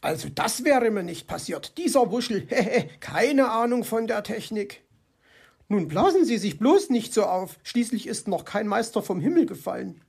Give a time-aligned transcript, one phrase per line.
[0.00, 1.76] Also das wäre mir nicht passiert.
[1.76, 4.82] Dieser Wuschel, hehe, keine Ahnung von der Technik.
[5.68, 7.58] Nun blasen Sie sich bloß nicht so auf.
[7.62, 10.00] Schließlich ist noch kein Meister vom Himmel gefallen.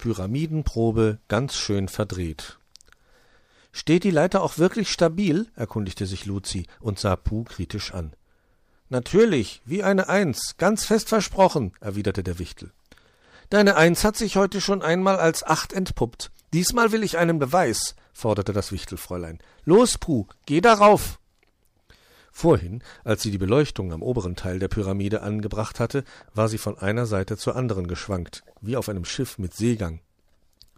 [0.00, 2.58] Pyramidenprobe ganz schön verdreht.
[3.70, 5.46] Steht die Leiter auch wirklich stabil?
[5.54, 8.14] erkundigte sich Luzi und sah Puh kritisch an.
[8.88, 12.72] Natürlich, wie eine Eins, ganz fest versprochen, erwiderte der Wichtel.
[13.50, 16.32] Deine Eins hat sich heute schon einmal als Acht entpuppt.
[16.52, 19.38] Diesmal will ich einen Beweis, forderte das Wichtelfräulein.
[19.64, 21.20] Los, Puh, geh darauf!
[22.32, 26.78] Vorhin, als sie die Beleuchtung am oberen Teil der Pyramide angebracht hatte, war sie von
[26.78, 30.00] einer Seite zur anderen geschwankt, wie auf einem Schiff mit Seegang.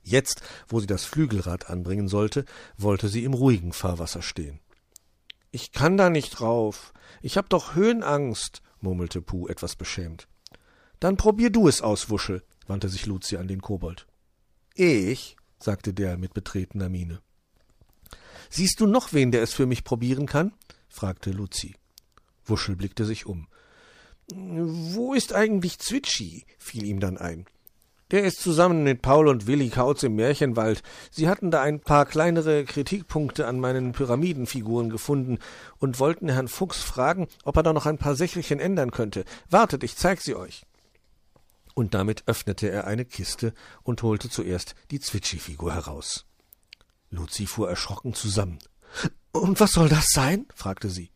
[0.02, 2.44] Jetzt, wo sie das Flügelrad anbringen sollte,
[2.76, 4.60] wollte sie im ruhigen Fahrwasser stehen.
[5.50, 6.92] Ich kann da nicht drauf.
[7.20, 10.26] Ich hab doch Höhenangst, murmelte Puh etwas beschämt.
[10.98, 14.06] Dann probier du es aus, Wuschel, wandte sich Luzi an den Kobold.
[14.74, 17.20] Ich, sagte der mit betretener Miene.
[18.50, 20.52] Siehst du noch wen, der es für mich probieren kann?
[20.92, 21.74] Fragte Luzi.
[22.44, 23.48] Wuschel blickte sich um.
[24.34, 26.44] Wo ist eigentlich Zwitschi?
[26.58, 27.46] fiel ihm dann ein.
[28.12, 30.82] Der ist zusammen mit Paul und Willi Kautz im Märchenwald.
[31.10, 35.38] Sie hatten da ein paar kleinere Kritikpunkte an meinen Pyramidenfiguren gefunden
[35.78, 39.24] und wollten Herrn Fuchs fragen, ob er da noch ein paar Sächelchen ändern könnte.
[39.48, 40.66] Wartet, ich zeig sie euch.
[41.74, 46.26] Und damit öffnete er eine Kiste und holte zuerst die Zwitschi-Figur heraus.
[47.08, 48.58] Luzi fuhr erschrocken zusammen.
[49.32, 50.46] Und was soll das sein?
[50.54, 51.10] fragte sie.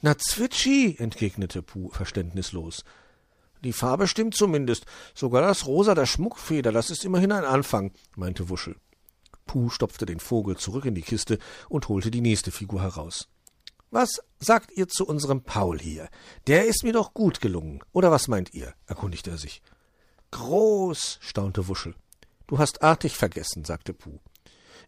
[0.00, 2.84] Na, Zwitschi, entgegnete Puh verständnislos.
[3.62, 4.86] Die Farbe stimmt zumindest.
[5.14, 8.76] Sogar das Rosa der Schmuckfeder, das ist immerhin ein Anfang, meinte Wuschel.
[9.46, 13.28] Puh stopfte den Vogel zurück in die Kiste und holte die nächste Figur heraus.
[13.90, 16.08] Was sagt ihr zu unserem Paul hier?
[16.46, 17.80] Der ist mir doch gut gelungen.
[17.92, 18.74] Oder was meint ihr?
[18.86, 19.62] erkundigte er sich.
[20.30, 21.94] Groß, staunte Wuschel.
[22.46, 24.18] Du hast artig vergessen, sagte Puh.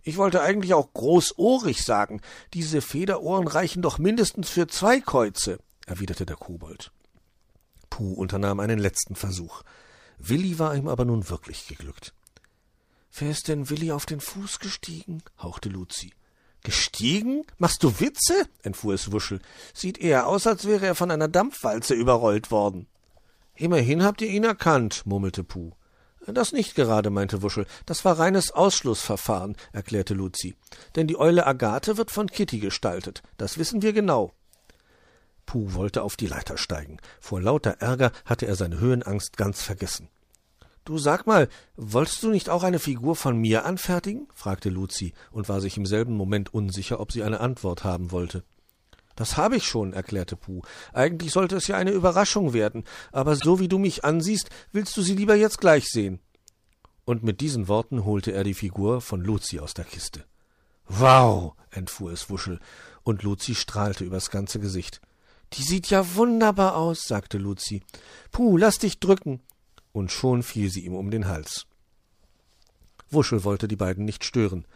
[0.05, 2.21] Ich wollte eigentlich auch großohrig sagen.
[2.53, 6.93] Diese Federohren reichen doch mindestens für zwei Käuze, erwiderte der Kobold.
[7.89, 9.63] Puh unternahm einen letzten Versuch.
[10.19, 12.13] Willi war ihm aber nun wirklich geglückt.
[13.17, 15.23] Wer ist denn Willi auf den Fuß gestiegen?
[15.41, 16.13] hauchte Luzi.
[16.63, 17.45] Gestiegen?
[17.59, 18.47] Machst du Witze?
[18.63, 19.41] entfuhr es Wuschel.
[19.73, 22.89] Sieht eher aus, als wäre er von einer Dampfwalze überrollt worden.
[23.55, 25.73] Immerhin habt ihr ihn erkannt, murmelte Puh.
[26.27, 27.67] Das nicht gerade, meinte Wuschel.
[27.87, 30.55] Das war reines Ausschlussverfahren, erklärte Luzi.
[30.97, 33.23] Denn die Eule Agathe wird von Kitty gestaltet.
[33.37, 34.33] Das wissen wir genau.
[35.47, 36.99] Puh wollte auf die Leiter steigen.
[37.21, 40.09] Vor lauter Ärger hatte er seine Höhenangst ganz vergessen.
[40.87, 44.29] Du sag mal, wolltest du nicht auch eine Figur von mir anfertigen?
[44.35, 48.45] fragte Luzi und war sich im selben Moment unsicher, ob sie eine Antwort haben wollte.
[49.17, 50.63] Das habe ich schon, erklärte Puh.
[50.93, 55.03] Eigentlich sollte es ja eine Überraschung werden, aber so wie du mich ansiehst, willst du
[55.03, 56.21] sie lieber jetzt gleich sehen.
[57.05, 60.25] Und mit diesen Worten holte er die Figur von Luzi aus der Kiste.
[60.89, 62.61] Wow, entfuhr es Wuschel,
[63.03, 65.01] und Luzi strahlte übers ganze Gesicht.
[65.53, 67.83] Die sieht ja wunderbar aus, sagte Luzi.
[68.33, 69.41] Puh, lass dich drücken.
[69.93, 71.67] Und schon fiel sie ihm um den Hals.
[73.11, 74.67] Wuschel wollte die beiden nicht stören.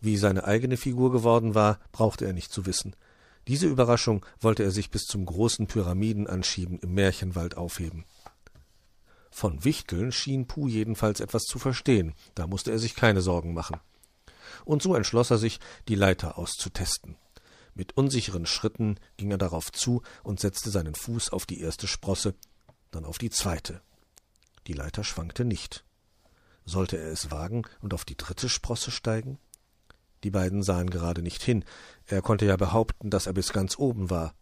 [0.00, 2.94] Wie seine eigene Figur geworden war, brauchte er nicht zu wissen.
[3.50, 8.04] Diese Überraschung wollte er sich bis zum großen Pyramidenanschieben im Märchenwald aufheben.
[9.32, 13.80] Von Wichteln schien Puh jedenfalls etwas zu verstehen, da musste er sich keine Sorgen machen.
[14.64, 17.16] Und so entschloss er sich, die Leiter auszutesten.
[17.74, 22.36] Mit unsicheren Schritten ging er darauf zu und setzte seinen Fuß auf die erste Sprosse,
[22.92, 23.82] dann auf die zweite.
[24.68, 25.84] Die Leiter schwankte nicht.
[26.64, 29.40] Sollte er es wagen und auf die dritte Sprosse steigen?
[30.24, 31.64] Die beiden sahen gerade nicht hin.
[32.06, 34.34] Er konnte ja behaupten, dass er bis ganz oben war.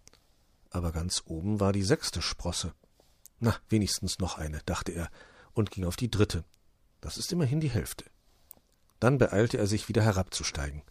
[0.71, 2.73] Aber ganz oben war die sechste Sprosse.
[3.39, 5.09] Na, wenigstens noch eine, dachte er
[5.55, 6.45] und ging auf die dritte.
[7.01, 8.05] Das ist immerhin die Hälfte.
[9.01, 10.83] Dann beeilte er sich, wieder herabzusteigen.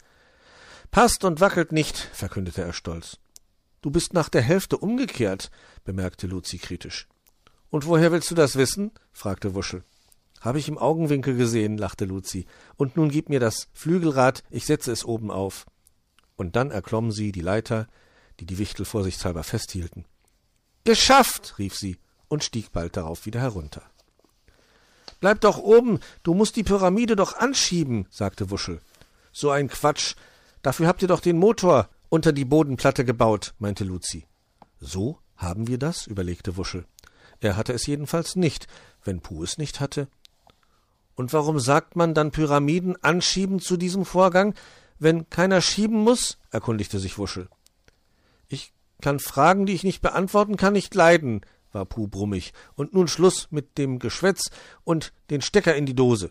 [0.92, 3.18] Passt und wackelt nicht, verkündete er stolz.
[3.82, 5.52] Du bist nach der Hälfte umgekehrt,
[5.84, 7.08] bemerkte Luzi kritisch.
[7.70, 8.92] Und woher willst du das wissen?
[9.12, 9.84] fragte Wuschel.
[10.42, 12.46] Habe ich im Augenwinkel gesehen, lachte Luzi.
[12.76, 15.66] Und nun gib mir das Flügelrad, ich setze es oben auf.
[16.36, 17.88] Und dann erklommen sie die Leiter,
[18.40, 20.06] die die Wichtel vorsichtshalber festhielten.
[20.84, 21.56] Geschafft!
[21.58, 21.98] rief sie
[22.28, 23.82] und stieg bald darauf wieder herunter.
[25.20, 28.82] Bleib doch oben, du musst die Pyramide doch anschieben, sagte Wuschel.
[29.32, 30.16] So ein Quatsch.
[30.62, 34.28] Dafür habt ihr doch den Motor unter die Bodenplatte gebaut, meinte Luzi.
[34.80, 36.08] So haben wir das?
[36.08, 36.86] überlegte Wuschel.
[37.40, 38.68] Er hatte es jedenfalls nicht,
[39.04, 40.08] wenn Puh es nicht hatte.
[41.18, 44.54] Und warum sagt man dann Pyramiden anschieben zu diesem Vorgang,
[45.00, 46.38] wenn keiner schieben muss?
[46.52, 47.50] erkundigte sich Wuschel.
[48.48, 48.72] Ich
[49.02, 51.42] kann Fragen, die ich nicht beantworten kann, nicht leiden,
[51.72, 52.54] war Puh brummig.
[52.76, 54.52] Und nun Schluss mit dem Geschwätz
[54.84, 56.30] und den Stecker in die Dose.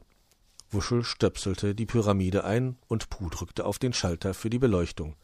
[0.71, 5.17] Wuschel stöpselte die Pyramide ein und Puh drückte auf den Schalter für die Beleuchtung.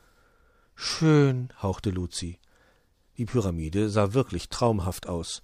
[0.74, 2.40] Schön, hauchte Luzi.
[3.16, 5.40] Die Pyramide sah wirklich traumhaft aus.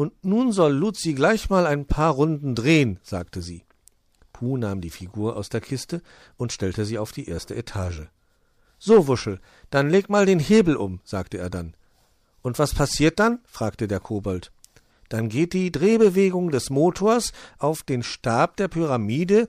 [0.00, 3.66] Und nun soll Luzi gleich mal ein paar Runden drehen, sagte sie.
[4.32, 6.00] Puh nahm die Figur aus der Kiste
[6.38, 8.04] und stellte sie auf die erste Etage.
[8.78, 11.74] So, Wuschel, dann leg mal den Hebel um, sagte er dann.
[12.40, 13.40] Und was passiert dann?
[13.44, 14.52] fragte der Kobold.
[15.10, 19.48] Dann geht die Drehbewegung des Motors auf den Stab der Pyramide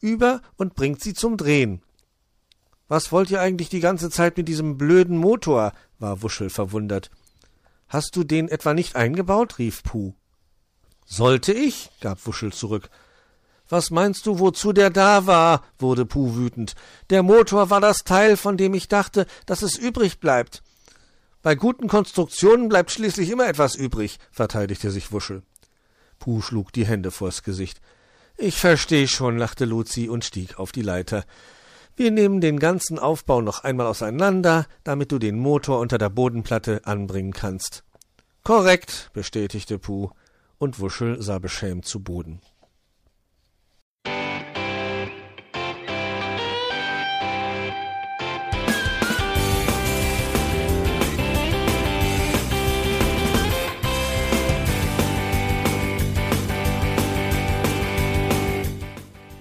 [0.00, 1.82] über und bringt sie zum Drehen.
[2.86, 5.72] Was wollt ihr eigentlich die ganze Zeit mit diesem blöden Motor?
[5.98, 7.10] war Wuschel verwundert.
[7.88, 9.58] Hast du den etwa nicht eingebaut?
[9.58, 10.12] rief Puh.
[11.06, 11.90] Sollte ich?
[12.00, 12.90] gab Wuschel zurück.
[13.68, 15.64] Was meinst du, wozu der da war?
[15.78, 16.74] wurde Puh wütend.
[17.10, 20.62] Der Motor war das Teil, von dem ich dachte, dass es übrig bleibt.
[21.42, 25.42] Bei guten Konstruktionen bleibt schließlich immer etwas übrig, verteidigte sich Wuschel.
[26.18, 27.80] Puh schlug die Hände vors Gesicht.
[28.36, 31.24] Ich versteh schon, lachte Luzi und stieg auf die Leiter.
[31.98, 36.82] Wir nehmen den ganzen Aufbau noch einmal auseinander, damit du den Motor unter der Bodenplatte
[36.84, 37.82] anbringen kannst.
[38.44, 40.10] Korrekt, bestätigte Puh,
[40.58, 42.40] und Wuschel sah beschämt zu Boden.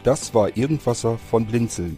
[0.03, 1.97] Das war Irgendwasser von Blinzeln.